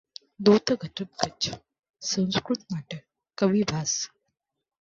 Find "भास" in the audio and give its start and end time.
3.71-3.95